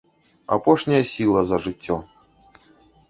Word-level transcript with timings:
Апошняя 0.57 1.01
сіла 1.11 1.41
за 1.49 1.57
жыццё. 1.67 1.99